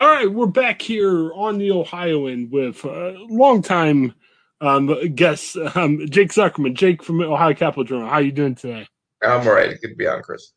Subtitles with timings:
[0.00, 4.14] All right, we're back here on the Ohioan with uh, longtime
[4.60, 6.74] um, guest um, Jake Zuckerman.
[6.74, 8.08] Jake from Ohio Capital Journal.
[8.08, 8.86] How you doing today?
[9.24, 9.70] I'm all right.
[9.80, 10.52] Good to be on, Chris.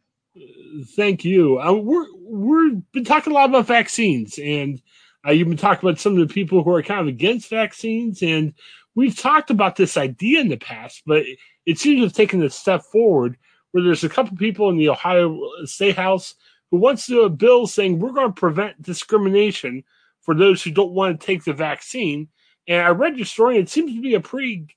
[0.95, 1.59] Thank you.
[1.59, 4.79] Uh, we're we've been talking a lot about vaccines, and
[5.25, 8.21] uh, you've been talking about some of the people who are kind of against vaccines,
[8.21, 8.53] and
[8.93, 11.23] we've talked about this idea in the past, but
[11.65, 13.37] it seems to have taken a step forward.
[13.71, 16.35] Where there's a couple people in the Ohio State House
[16.71, 19.83] who wants to do a bill saying we're going to prevent discrimination
[20.21, 22.29] for those who don't want to take the vaccine.
[22.67, 24.67] And I read your story, and it seems to be a pretty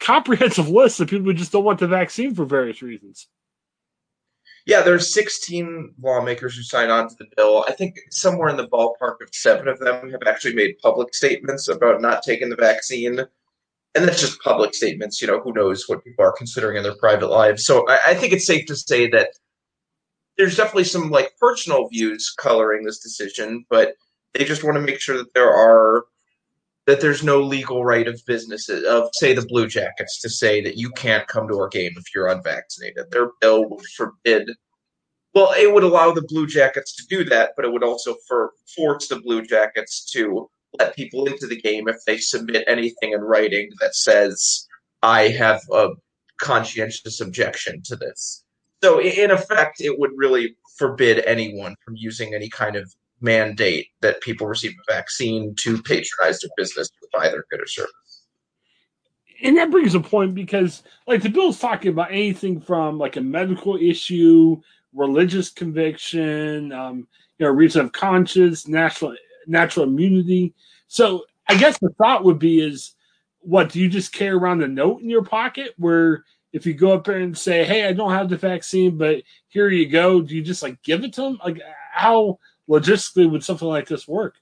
[0.00, 3.28] comprehensive list of people who just don't want the vaccine for various reasons.
[4.66, 7.64] Yeah, there's 16 lawmakers who signed on to the bill.
[7.66, 11.68] I think somewhere in the ballpark of seven of them have actually made public statements
[11.68, 13.20] about not taking the vaccine.
[13.94, 15.20] And that's just public statements.
[15.20, 17.64] You know, who knows what people are considering in their private lives.
[17.64, 19.30] So I, I think it's safe to say that
[20.40, 23.92] there's definitely some like personal views coloring this decision, but
[24.32, 26.04] they just want to make sure that there are
[26.86, 30.78] that there's no legal right of businesses of say the Blue Jackets to say that
[30.78, 33.10] you can't come to our game if you're unvaccinated.
[33.10, 34.52] Their bill would forbid.
[35.34, 38.52] Well, it would allow the Blue Jackets to do that, but it would also for,
[38.74, 40.48] force the Blue Jackets to
[40.78, 44.66] let people into the game if they submit anything in writing that says
[45.02, 45.90] I have a
[46.40, 48.42] conscientious objection to this.
[48.82, 54.20] So in effect, it would really forbid anyone from using any kind of mandate that
[54.22, 57.92] people receive a vaccine to patronize their business to buy their good or service.
[59.42, 63.22] And that brings a point because, like, the bill's talking about anything from like a
[63.22, 64.60] medical issue,
[64.92, 67.08] religious conviction, um,
[67.38, 69.14] you know, reason of conscience, natural
[69.46, 70.54] natural immunity.
[70.88, 72.94] So I guess the thought would be is,
[73.40, 76.92] what do you just carry around a note in your pocket where if you go
[76.92, 80.34] up there and say, "Hey, I don't have the vaccine, but here you go," do
[80.34, 81.40] you just like give it to them?
[81.44, 81.60] Like,
[81.92, 82.38] how
[82.68, 84.36] logistically would something like this work?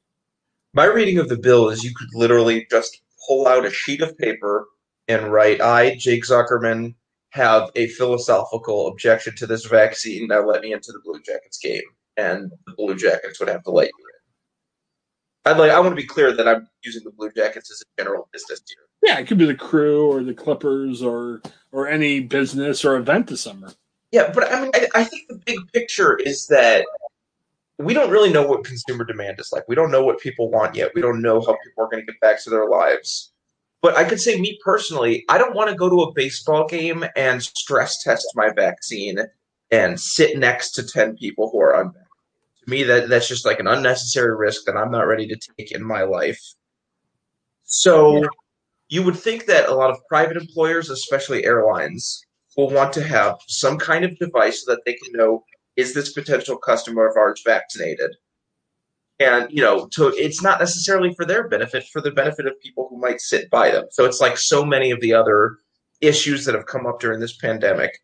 [0.74, 4.16] My reading of the bill is you could literally just pull out a sheet of
[4.18, 4.66] paper
[5.08, 6.94] and write, "I, Jake Zuckerman,
[7.30, 10.28] have a philosophical objection to this vaccine.
[10.28, 11.82] Now let me into the Blue Jackets game,"
[12.16, 14.04] and the Blue Jackets would have to let you
[15.46, 15.52] in.
[15.52, 15.70] I'd like.
[15.70, 18.62] I want to be clear that I'm using the Blue Jackets as a general business
[18.66, 18.87] here.
[19.08, 21.40] Yeah, it could be the crew or the Clippers or
[21.72, 23.72] or any business or event this summer.
[24.12, 26.84] Yeah, but I mean, I, I think the big picture is that
[27.78, 29.66] we don't really know what consumer demand is like.
[29.66, 30.92] We don't know what people want yet.
[30.94, 33.32] We don't know how people are going to get back to their lives.
[33.80, 37.02] But I could say, me personally, I don't want to go to a baseball game
[37.16, 39.20] and stress test my vaccine
[39.70, 42.08] and sit next to 10 people who are unvaccinated.
[42.64, 45.72] To me, that, that's just like an unnecessary risk that I'm not ready to take
[45.72, 46.42] in my life.
[47.64, 48.26] So
[48.88, 52.24] you would think that a lot of private employers, especially airlines,
[52.56, 55.44] will want to have some kind of device so that they can know
[55.76, 58.16] is this potential customer of ours vaccinated?
[59.20, 62.88] And you know, to it's not necessarily for their benefit, for the benefit of people
[62.90, 63.84] who might sit by them.
[63.90, 65.58] So it's like so many of the other
[66.00, 67.98] issues that have come up during this pandemic.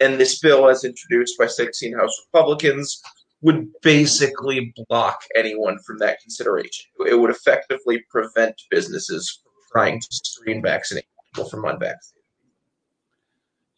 [0.00, 3.00] And this bill, as introduced by 16 House Republicans,
[3.42, 6.86] would basically block anyone from that consideration.
[7.06, 9.42] It would effectively prevent businesses
[9.74, 12.22] trying to screen vaccinate people from unvaccinated.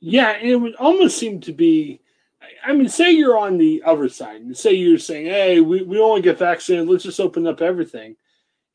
[0.01, 2.01] Yeah, and it would almost seem to be.
[2.65, 5.99] I mean, say you're on the other side, and say you're saying, "Hey, we we
[5.99, 6.89] only get vaccinated.
[6.89, 8.17] Let's just open up everything."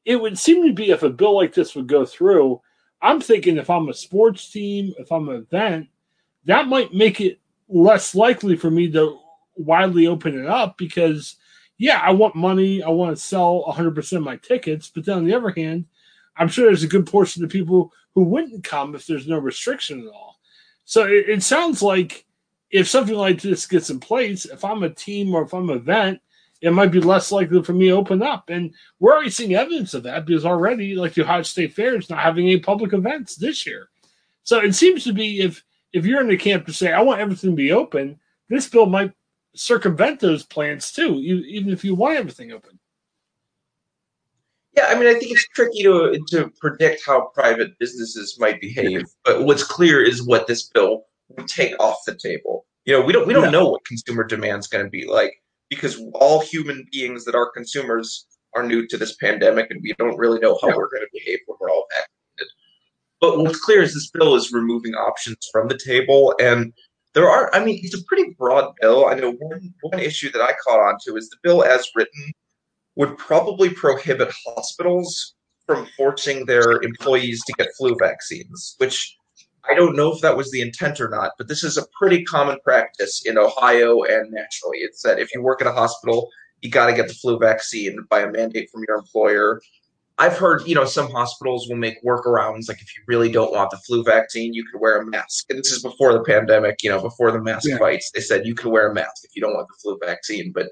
[0.04, 2.60] It would seem to be if a bill like this would go through.
[3.02, 5.88] I'm thinking if I'm a sports team, if I'm an event,
[6.46, 7.40] that might make it
[7.70, 9.20] less likely for me to
[9.56, 11.36] widely open it up because,
[11.78, 12.82] yeah, I want money.
[12.84, 14.92] I want to sell 100% of my tickets.
[14.94, 15.86] But then on the other hand,
[16.38, 20.02] I'm sure there's a good portion of people who wouldn't come if there's no restriction
[20.02, 20.40] at all.
[20.86, 22.26] So it, it, sounds like
[22.70, 25.78] if something like this gets in place, if I'm a team or if I'm an
[25.78, 26.22] event
[26.62, 28.50] it might be less likely for me to open up.
[28.50, 32.10] And we're already seeing evidence of that because already, like the Ohio State Fair is
[32.10, 33.90] not having any public events this year.
[34.44, 37.20] So it seems to be if if you're in the camp to say I want
[37.20, 39.12] everything to be open, this bill might
[39.56, 42.80] circumvent those plans too, even if you want everything open.
[44.76, 49.04] Yeah, I mean, I think it's tricky to to predict how private businesses might behave,
[49.26, 52.66] but what's clear is what this bill would take off the table.
[52.86, 55.34] You know, we don't we don't know what consumer demand is going to be like
[55.70, 58.26] because all human beings that are consumers
[58.56, 60.76] are new to this pandemic, and we don't really know how yeah.
[60.76, 62.54] we're going to behave when we're all vaccinated.
[63.20, 66.74] But what's clear is this bill is removing options from the table, and
[67.14, 67.54] there are.
[67.54, 69.08] I mean, it's a pretty broad bill.
[69.08, 72.34] I know one one issue that I caught on to is the bill as written
[72.96, 75.36] would probably prohibit hospitals
[75.66, 79.16] from forcing their employees to get flu vaccines, which
[79.70, 82.24] I don't know if that was the intent or not, but this is a pretty
[82.24, 84.80] common practice in Ohio and nationally.
[84.80, 86.30] It's that if you work at a hospital,
[86.62, 89.62] you got to get the flu vaccine by a mandate from your employer.
[90.18, 92.68] I've heard, you know, some hospitals will make workarounds.
[92.68, 95.46] Like if you really don't want the flu vaccine, you could wear a mask.
[95.50, 97.78] And this is before the pandemic, you know, before the mask yeah.
[97.78, 98.12] fights.
[98.12, 100.52] They said you could wear a mask if you don't want the flu vaccine.
[100.54, 100.68] But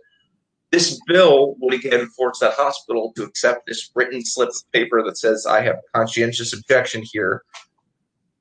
[0.71, 5.17] this bill would again force that hospital to accept this written slip of paper that
[5.17, 7.43] says I have conscientious objection here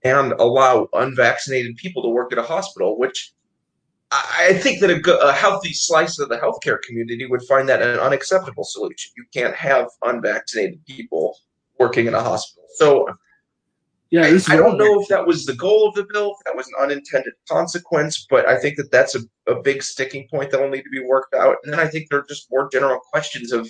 [0.04, 3.32] and allow unvaccinated people to work at a hospital, which
[4.10, 7.98] I think that a, a, healthy slice of the healthcare community would find that an
[7.98, 9.12] unacceptable solution.
[9.16, 11.36] You can't have unvaccinated people
[11.78, 12.64] working in a hospital.
[12.76, 13.06] So
[14.10, 16.56] yeah, I, I don't know if that was the goal of the bill, if that
[16.56, 20.60] was an unintended consequence, but I think that that's a, a big sticking point that
[20.60, 21.56] will need to be worked out.
[21.62, 23.68] And then I think there are just more general questions of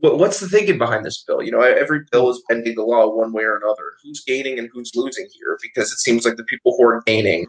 [0.00, 1.42] what, what's the thinking behind this bill?
[1.42, 3.82] You know, every bill is bending the law one way or another.
[4.02, 5.58] Who's gaining and who's losing here?
[5.62, 7.46] Because it seems like the people who are gaining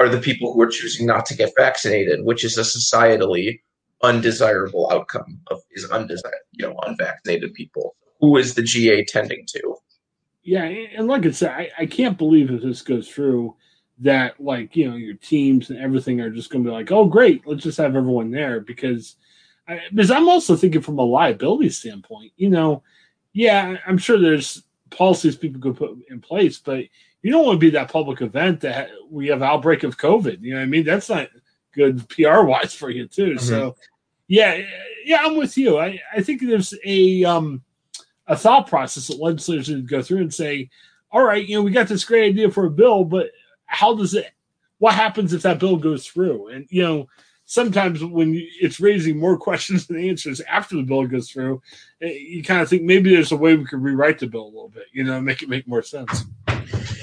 [0.00, 3.60] are the people who are choosing not to get vaccinated, which is a societally
[4.02, 7.94] undesirable outcome of is undesired, you know, unvaccinated people.
[8.20, 9.76] Who is the GA tending to?
[10.44, 13.56] Yeah, and like I said, I, I can't believe if this goes through
[13.98, 17.06] that like you know your teams and everything are just going to be like, oh
[17.06, 19.16] great, let's just have everyone there because
[19.66, 22.32] I, because I'm also thinking from a liability standpoint.
[22.36, 22.82] You know,
[23.32, 26.84] yeah, I'm sure there's policies people could put in place, but
[27.22, 30.42] you don't want to be that public event that we have outbreak of COVID.
[30.42, 30.84] You know what I mean?
[30.84, 31.28] That's not
[31.72, 33.34] good PR wise for you too.
[33.34, 33.46] Mm-hmm.
[33.46, 33.76] So
[34.28, 34.60] yeah,
[35.04, 35.78] yeah, I'm with you.
[35.78, 37.62] I, I think there's a um
[38.26, 40.70] a thought process that legislators should go through and say,
[41.10, 43.30] all right, you know, we got this great idea for a bill, but
[43.66, 44.32] how does it,
[44.78, 46.48] what happens if that bill goes through?
[46.48, 47.08] And, you know,
[47.44, 51.62] sometimes when it's raising more questions than answers after the bill goes through,
[52.02, 54.46] eh, you kind of think maybe there's a way we could rewrite the bill a
[54.46, 56.24] little bit, you know, make it make more sense.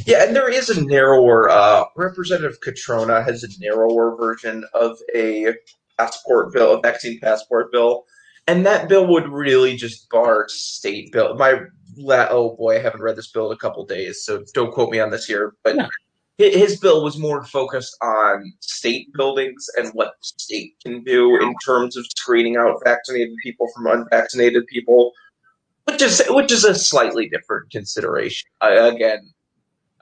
[0.05, 5.53] Yeah, and there is a narrower, uh, Representative Cutrona has a narrower version of a
[5.97, 8.05] passport bill, a vaccine passport bill
[8.47, 11.35] and that bill would really just bar state bill.
[11.35, 11.61] My
[12.07, 14.99] oh boy, I haven't read this bill in a couple days, so don't quote me
[14.99, 15.53] on this here.
[15.63, 15.87] But yeah.
[16.49, 21.97] his bill was more focused on state buildings and what state can do in terms
[21.97, 25.11] of screening out vaccinated people from unvaccinated people,
[25.85, 28.49] which is which is a slightly different consideration.
[28.61, 29.31] I, again,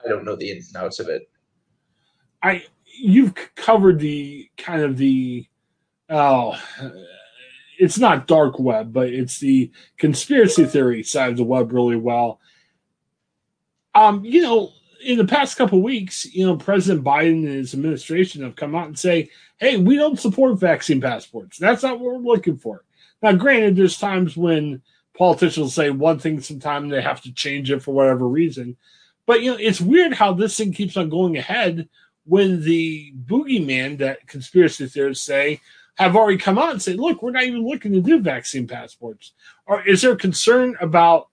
[0.04, 1.28] I don't know the ins and outs of it.
[2.42, 2.64] I
[2.98, 5.46] you've covered the kind of the
[6.08, 6.56] oh
[7.80, 12.38] it's not dark web, but it's the conspiracy theory side of the web really well.
[13.94, 14.72] Um, you know,
[15.02, 18.86] in the past couple weeks, you know, President Biden and his administration have come out
[18.86, 21.56] and say, "Hey, we don't support vaccine passports.
[21.56, 22.84] That's not what we're looking for."
[23.22, 24.82] Now, granted, there's times when
[25.16, 28.76] politicians say one thing, sometimes they have to change it for whatever reason.
[29.24, 31.88] But you know, it's weird how this thing keeps on going ahead
[32.24, 35.60] when the boogeyman that conspiracy theorists say
[35.96, 39.32] have already come out and said, look, we're not even looking to do vaccine passports.
[39.66, 41.28] Or is there concern about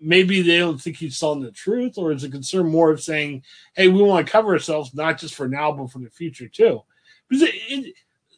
[0.00, 3.42] maybe they don't think he's telling the truth, or is it concern more of saying,
[3.74, 6.82] hey, we want to cover ourselves not just for now, but for the future too?
[7.28, 7.94] Because it, it,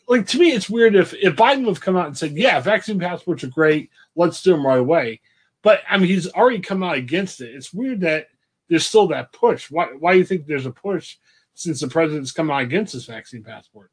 [0.08, 2.60] like to me, it's weird if if Biden would have come out and said, yeah,
[2.60, 5.20] vaccine passports are great, let's do them right away.
[5.62, 7.54] But I mean, he's already come out against it.
[7.54, 8.28] It's weird that
[8.68, 9.70] there's still that push.
[9.70, 9.86] Why?
[9.98, 11.16] Why do you think there's a push
[11.54, 13.90] since the president's come out against this vaccine passport?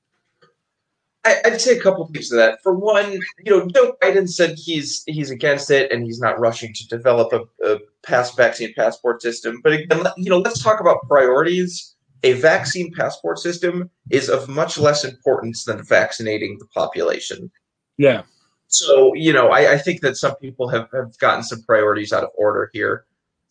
[1.25, 2.61] I, would say a couple things to that.
[2.61, 6.73] For one, you know, Joe Biden said he's he's against it and he's not rushing
[6.73, 9.59] to develop a, a pass vaccine passport system.
[9.63, 11.95] But again, you know, let's talk about priorities.
[12.23, 17.51] A vaccine passport system is of much less importance than vaccinating the population.
[17.97, 18.23] Yeah.
[18.67, 22.23] So, you know, I, I think that some people have, have gotten some priorities out
[22.23, 23.05] of order here.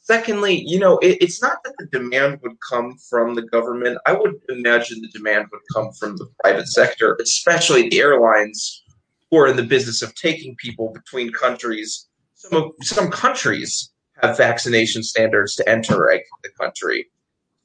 [0.04, 3.96] Secondly, you know, it, it's not that the demand would come from the government.
[4.04, 8.84] I would imagine the demand would come from the private sector, especially the airlines
[9.30, 12.08] who are in the business of taking people between countries.
[12.34, 17.06] Some some countries have vaccination standards to enter the country.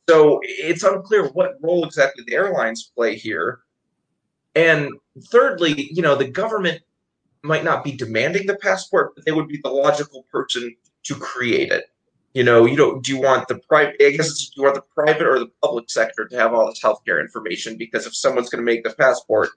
[0.08, 3.60] So it's unclear what role exactly the airlines play here.
[4.56, 4.94] And
[5.26, 6.82] thirdly, you know, the government
[7.44, 11.74] might not be demanding the passport, but they would be the logical person to create
[11.74, 11.84] it.
[12.34, 14.84] You know, you don't do you want the private I guess do you want the
[14.94, 18.64] private or the public sector to have all this healthcare information because if someone's gonna
[18.64, 19.50] make the passport,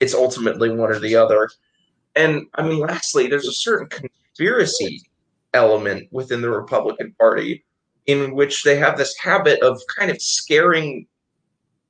[0.00, 1.48] it's ultimately one or the other.
[2.16, 5.02] And I mean lastly, there's a certain conspiracy
[5.54, 7.64] element within the Republican Party
[8.06, 11.06] in which they have this habit of kind of scaring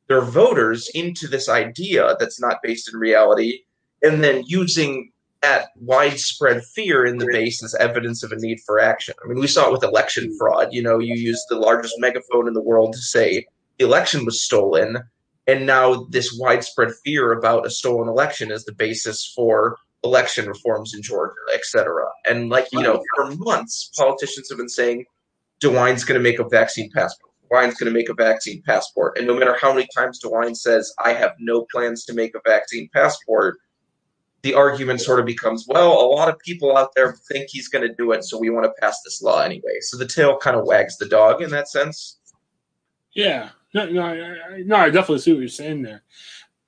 [0.08, 3.60] their voters into this idea that's not based in reality
[4.02, 5.10] and then using
[5.46, 9.14] that widespread fear in the base as evidence of a need for action.
[9.22, 10.68] I mean, we saw it with election fraud.
[10.72, 13.46] You know, you use the largest megaphone in the world to say
[13.78, 14.98] the election was stolen,
[15.46, 20.94] and now this widespread fear about a stolen election is the basis for election reforms
[20.94, 22.06] in Georgia, et cetera.
[22.28, 25.04] And like you know, for months, politicians have been saying
[25.62, 27.30] DeWine's going to make a vaccine passport.
[27.48, 30.92] DeWine's going to make a vaccine passport, and no matter how many times DeWine says,
[31.04, 33.58] "I have no plans to make a vaccine passport,"
[34.46, 37.84] the argument sort of becomes, well, a lot of people out there think he's going
[37.84, 39.80] to do it, so we want to pass this law anyway.
[39.80, 42.20] So the tail kind of wags the dog in that sense.
[43.12, 46.04] Yeah, no, no, I, no, I definitely see what you're saying there.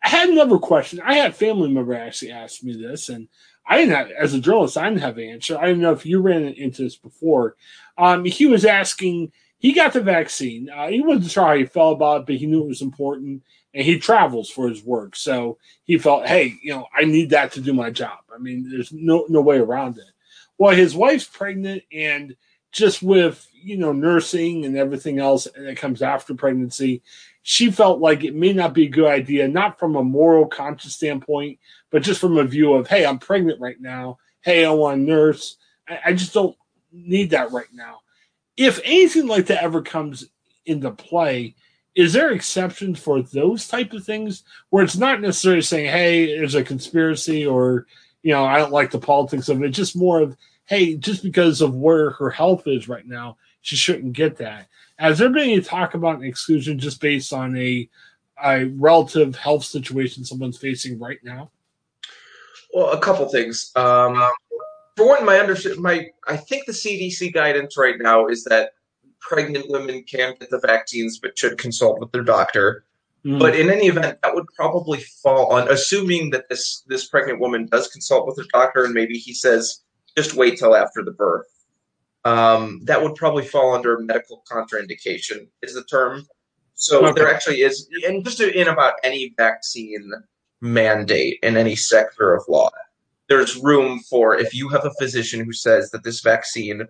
[0.02, 1.00] I had another question.
[1.04, 3.28] I had a family member actually ask me this, and
[3.64, 5.56] I didn't have, as a journalist, I didn't have the answer.
[5.56, 7.54] I don't know if you ran into this before.
[7.96, 10.68] Um, he was asking, he got the vaccine.
[10.68, 13.44] Uh, he wasn't sure how he felt about it, but he knew it was important
[13.74, 15.16] and he travels for his work.
[15.16, 18.18] So he felt, hey, you know, I need that to do my job.
[18.34, 20.04] I mean, there's no no way around it.
[20.58, 22.36] Well, his wife's pregnant, and
[22.72, 27.02] just with you know nursing and everything else that comes after pregnancy,
[27.42, 30.94] she felt like it may not be a good idea, not from a moral conscious
[30.94, 31.58] standpoint,
[31.90, 34.18] but just from a view of, hey, I'm pregnant right now.
[34.42, 35.56] Hey, I want to nurse.
[35.88, 36.56] I, I just don't
[36.92, 38.00] need that right now.
[38.56, 40.26] If anything like that ever comes
[40.66, 41.54] into play,
[41.98, 46.54] is there exceptions for those type of things where it's not necessarily saying hey there's
[46.54, 47.86] a conspiracy or
[48.22, 49.70] you know i don't like the politics of it.
[49.70, 50.36] Just more of
[50.66, 54.68] hey just because of where her health is right now she shouldn't get that.
[54.96, 57.88] Has there been any talk about an exclusion just based on a
[58.44, 61.50] a relative health situation someone's facing right now?
[62.72, 63.72] Well a couple things.
[63.74, 64.22] Um,
[64.96, 68.72] for one my understanding my i think the cdc guidance right now is that
[69.20, 72.84] pregnant women can't get the vaccines but should consult with their doctor.
[73.24, 73.38] Mm.
[73.38, 77.66] But in any event, that would probably fall on assuming that this this pregnant woman
[77.66, 79.82] does consult with her doctor and maybe he says
[80.16, 81.46] just wait till after the birth.
[82.24, 86.26] Um, that would probably fall under medical contraindication is the term.
[86.74, 87.20] So okay.
[87.20, 90.12] there actually is, and just in about any vaccine
[90.60, 92.70] mandate in any sector of law,
[93.28, 96.82] there's room for if you have a physician who says that this vaccine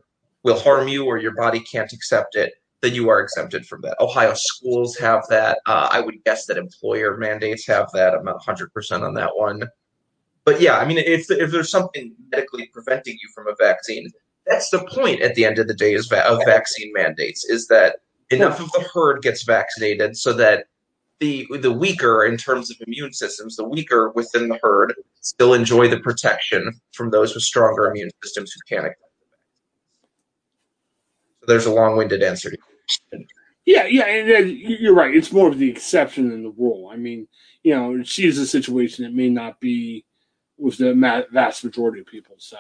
[0.49, 3.97] will harm you or your body can't accept it, then you are exempted from that.
[4.00, 5.59] Ohio schools have that.
[5.67, 8.14] Uh, I would guess that employer mandates have that.
[8.14, 9.64] I'm not 100% on that one.
[10.45, 14.09] But yeah, I mean, if, if there's something medically preventing you from a vaccine,
[14.47, 17.97] that's the point at the end of the day is of vaccine mandates is that
[18.31, 20.67] enough of the herd gets vaccinated so that
[21.21, 25.88] the the weaker in terms of immune systems, the weaker within the herd still enjoy
[25.88, 28.87] the protection from those with stronger immune systems who can't
[31.49, 32.52] there's a long-winded answer.
[33.67, 35.14] Yeah, yeah, and you're right.
[35.14, 36.88] It's more of the exception than the rule.
[36.93, 37.26] I mean,
[37.62, 40.05] you know, she is a situation that may not be
[40.57, 40.95] with the
[41.33, 42.37] vast majority of people.
[42.38, 42.57] So,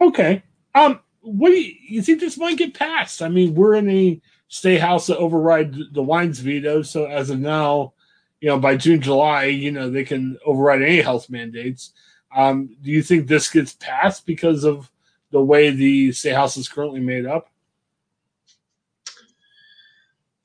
[0.00, 0.42] okay.
[0.74, 3.22] Um, what do you, you think this might get passed?
[3.22, 6.82] I mean, we're in a state house to override DeWine's veto.
[6.82, 7.92] So as of now,
[8.40, 11.92] you know, by June, July, you know, they can override any health mandates.
[12.34, 14.90] Um, do you think this gets passed because of
[15.30, 17.49] the way the state house is currently made up?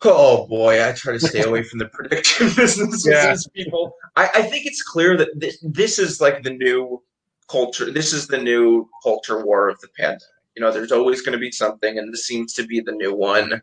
[0.05, 3.35] Oh boy, I try to stay away from the prediction business yeah.
[3.53, 3.95] people.
[4.15, 7.01] I, I, think it's clear that this, this is like the new
[7.49, 7.91] culture.
[7.91, 10.21] This is the new culture war of the pandemic.
[10.55, 13.13] You know, there's always going to be something, and this seems to be the new
[13.13, 13.61] one.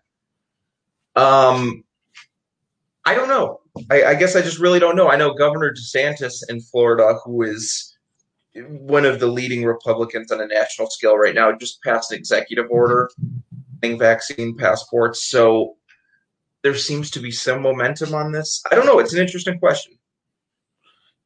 [1.17, 1.85] Um,
[3.05, 3.61] I don't know.
[3.91, 5.09] I, I guess I just really don't know.
[5.09, 7.97] I know Governor DeSantis in Florida, who is
[8.55, 12.67] one of the leading Republicans on a national scale right now, just passed an executive
[12.71, 13.11] order
[13.83, 15.29] vaccine passports.
[15.29, 15.77] So
[16.63, 18.63] there seems to be some momentum on this?
[18.71, 18.99] I don't know.
[18.99, 19.99] It's an interesting question.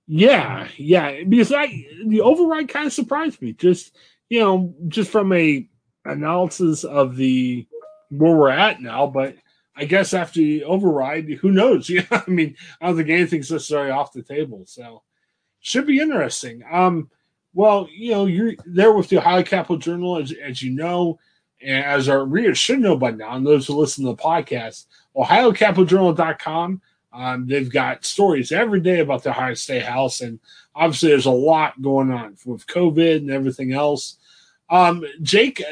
[0.07, 3.53] Yeah, yeah, because I the override kind of surprised me.
[3.53, 3.97] Just
[4.29, 5.69] you know, just from a
[6.05, 7.67] analysis of the
[8.11, 9.35] where we're at now, but
[9.75, 11.91] I guess after the override, who knows?
[11.91, 14.63] Yeah, I mean, I don't think anything's necessarily off the table.
[14.67, 15.03] So
[15.61, 16.63] should be interesting.
[16.71, 17.11] Um,
[17.53, 21.19] Well, you know, you're there with the Ohio Capital Journal, as, as you know,
[21.61, 24.87] and as our readers should know by now, and those who listen to the podcast,
[25.17, 26.83] OhioCapitalJournal.com.
[27.13, 30.39] Um, they've got stories every day about the Ohio State House, and
[30.75, 34.19] obviously there's a lot going on with COVID and everything else.
[34.69, 35.63] Um, Jake,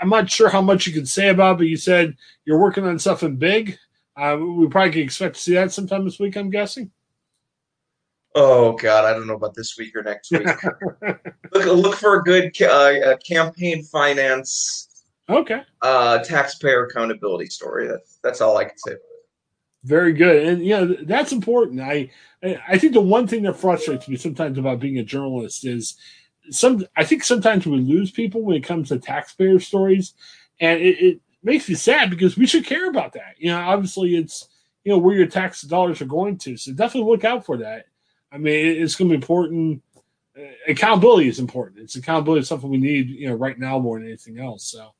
[0.00, 2.84] I'm not sure how much you can say about, it, but you said you're working
[2.84, 3.78] on something big.
[4.16, 6.36] Uh, we probably can expect to see that sometime this week.
[6.36, 6.90] I'm guessing.
[8.34, 10.46] Oh God, I don't know about this week or next week.
[11.52, 14.88] look, look for a good uh, campaign finance.
[15.28, 15.62] Okay.
[15.80, 17.88] Uh, taxpayer accountability story.
[17.88, 18.92] That's that's all I can say.
[19.84, 21.80] Very good, and you know that's important.
[21.80, 22.10] I
[22.42, 25.96] I think the one thing that frustrates me sometimes about being a journalist is
[26.50, 26.86] some.
[26.96, 30.14] I think sometimes we lose people when it comes to taxpayer stories,
[30.60, 33.34] and it, it makes me sad because we should care about that.
[33.38, 34.48] You know, obviously it's
[34.84, 37.86] you know where your tax dollars are going to, so definitely look out for that.
[38.32, 39.82] I mean, it's going to be important.
[40.38, 41.80] Uh, accountability is important.
[41.80, 44.64] It's accountability is something we need, you know, right now more than anything else.
[44.64, 44.90] So,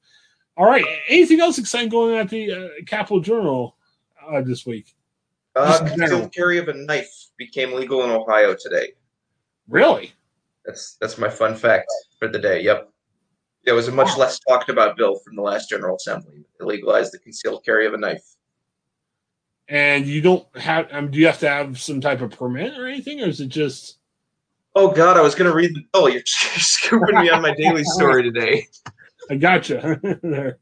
[0.56, 3.76] all right, anything else exciting going on at the uh, Capital Journal
[4.30, 4.94] uh, this week?
[5.56, 8.92] Uh, concealed carry of a knife became legal in Ohio today.
[9.68, 10.12] Really?
[10.64, 12.62] That's that's my fun fact for the day.
[12.62, 12.90] Yep.
[13.66, 16.44] It was a much less talked about bill from the last General Assembly.
[16.60, 18.22] It legalized the concealed carry of a knife.
[19.68, 22.86] And you don't have, um, do you have to have some type of permit or
[22.86, 23.98] anything, or is it just?
[24.74, 26.08] Oh God, I was going to read the bill.
[26.12, 28.66] You're scooping me on my daily story today.
[29.30, 30.58] I gotcha.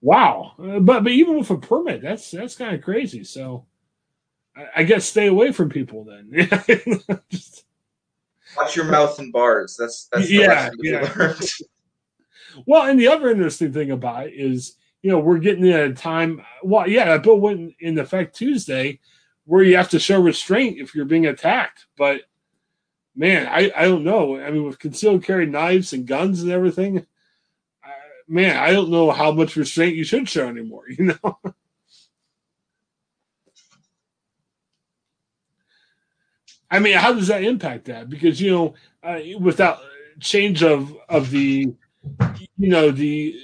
[0.00, 3.24] Wow, uh, but but even with a permit, that's that's kind of crazy.
[3.24, 3.66] So,
[4.56, 6.30] I, I, guess stay away from people then.
[7.28, 7.64] Just,
[8.56, 9.76] Watch your mouth in bars.
[9.76, 11.34] That's that's yeah, yeah.
[12.66, 15.94] well, and the other interesting thing about it is, you know, we're getting at a
[15.94, 16.42] time.
[16.62, 19.00] Well, yeah, that bill went in effect Tuesday,
[19.44, 21.86] where you have to show restraint if you're being attacked.
[21.96, 22.22] But
[23.18, 24.40] man, I I don't know.
[24.40, 27.00] I mean, with concealed carry knives and guns and everything,
[27.84, 27.88] uh,
[28.28, 30.84] man, I don't know how much restraint you should show anymore.
[30.98, 31.38] You know.
[36.70, 38.08] I mean, how does that impact that?
[38.08, 39.80] Because you know, uh, without
[40.20, 41.72] change of of the,
[42.56, 43.34] you know, the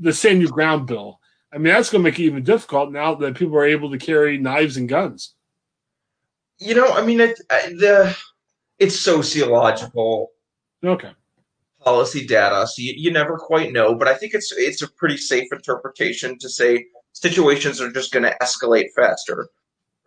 [0.00, 1.20] the stand your ground bill.
[1.52, 3.98] I mean, that's going to make it even difficult now that people are able to
[3.98, 5.34] carry knives and guns.
[6.58, 8.14] You know, I mean, it, the
[8.78, 10.30] it's sociological.
[10.84, 11.10] Okay.
[11.82, 15.16] Policy data, so you, you never quite know, but I think it's it's a pretty
[15.16, 19.48] safe interpretation to say situations are just going to escalate faster.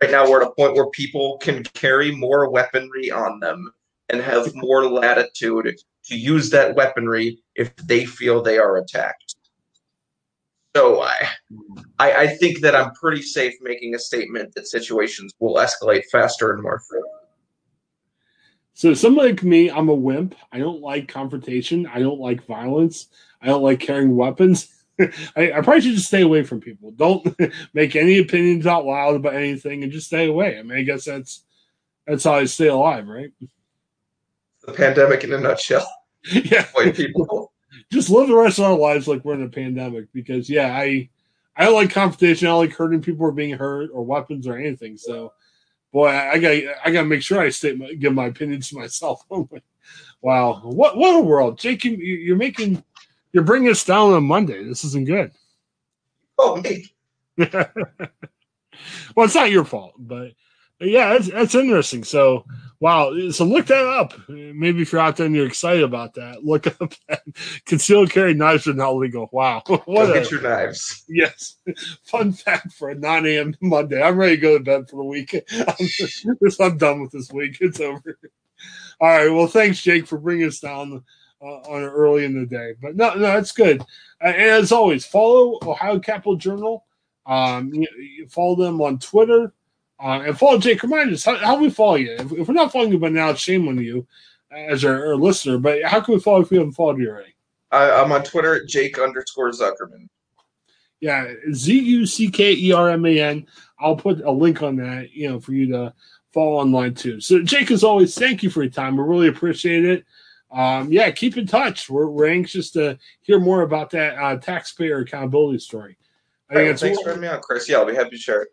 [0.01, 3.71] Right now, we're at a point where people can carry more weaponry on them
[4.09, 9.35] and have more latitude to use that weaponry if they feel they are attacked.
[10.75, 11.15] So I,
[11.99, 16.51] I, I think that I'm pretty safe making a statement that situations will escalate faster
[16.53, 17.10] and more frequently.
[18.81, 20.33] So, somebody like me, I'm a wimp.
[20.51, 21.85] I don't like confrontation.
[21.85, 23.09] I don't like violence.
[23.39, 24.73] I don't like carrying weapons.
[24.99, 26.89] I, I, probably should just stay away from people.
[26.89, 27.23] Don't
[27.75, 30.57] make any opinions out loud about anything, and just stay away.
[30.57, 31.43] I mean, I guess that's
[32.07, 33.31] that's how I stay alive, right?
[34.65, 35.87] The pandemic in a nutshell.
[36.33, 37.53] yeah, avoid people.
[37.91, 41.07] Just live the rest of our lives like we're in a pandemic, because yeah, I
[41.55, 42.47] I don't like confrontation.
[42.47, 44.97] I don't like hurting people or being hurt or weapons or anything.
[44.97, 45.33] So,
[45.91, 46.51] boy, I, got
[46.85, 49.23] I got to make sure I state my, give my opinions to myself.
[50.23, 51.83] Oh wow, what what a world, Jake!
[51.83, 52.83] You, you're making
[53.33, 54.63] you're bringing us down on Monday.
[54.63, 55.31] This isn't good.
[56.37, 56.91] Oh, me.
[57.37, 57.55] well,
[59.17, 60.31] it's not your fault, but,
[60.79, 62.03] but yeah, that's, that's interesting.
[62.03, 62.45] So,
[62.81, 63.13] wow.
[63.29, 64.13] So look that up.
[64.27, 67.21] Maybe if you're out there and you're excited about that, look up that
[67.65, 69.29] concealed carry knives are not legal.
[69.31, 69.63] Wow.
[69.67, 71.05] What go get your knives.
[71.07, 71.55] Yes.
[72.03, 73.55] Fun fact for a 9 a.m.
[73.61, 74.01] Monday.
[74.01, 75.33] I'm ready to go to bed for the week.
[75.51, 77.57] I'm, I'm done with this week.
[77.61, 78.19] It's over.
[78.99, 79.29] All right.
[79.29, 81.03] Well, thanks, Jake, for bringing us down
[81.41, 82.73] uh, on early in the day.
[82.81, 83.81] But no, no, it's good.
[84.23, 86.85] Uh, and as always, follow Ohio Capital Journal.
[87.25, 89.53] Um, you, you follow them on Twitter.
[90.01, 90.81] Uh, and follow Jake.
[90.83, 92.11] Remind us how, how we follow you.
[92.11, 94.07] If, if, we're not following you by now, shame on you
[94.51, 95.57] as our, our, listener.
[95.57, 97.35] But how can we follow if we haven't followed you already?
[97.71, 100.09] I, I'm on Twitter at Jake underscore Zuckerman.
[100.99, 103.47] Yeah, Z U C K E R M A N.
[103.79, 105.93] I'll put a link on that, you know, for you to
[106.31, 107.19] follow online too.
[107.19, 108.97] So, Jake, as always, thank you for your time.
[108.97, 110.05] We really appreciate it
[110.51, 111.89] um, yeah, keep in touch.
[111.89, 115.97] We're, we're anxious to hear more about that uh, taxpayer accountability story.
[116.49, 117.69] I think right, thanks for having me on, Chris.
[117.69, 118.49] Yeah, I'll be happy to share it.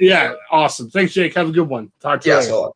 [0.00, 0.90] Yeah, awesome.
[0.90, 1.34] Thanks, Jake.
[1.34, 1.92] Have a good one.
[2.00, 2.68] Talk to you later.